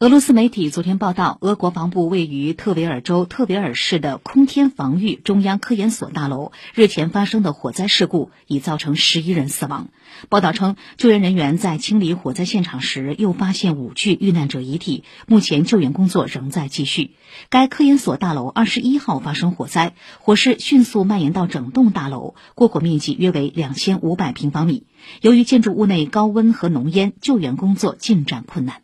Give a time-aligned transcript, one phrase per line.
[0.00, 9.88] 俄罗斯媒体昨天报道，俄国防部位于特维尔州特维尔市的空天防御中央科研所大楼日前发生的火灾事故已造成十一人死亡。
[10.28, 17.16] 报道称，救援人员在清理火灾现场时又发现五具遇难者遗体，目前救援工作仍在继续。
[17.48, 24.84] 该科研所大楼二十一号发生火灾，火势迅速蔓延到整栋大楼，过火面积约为两千五百平方米。
[25.22, 28.82] 由于建筑物内高温和浓烟，救援工作进展困难。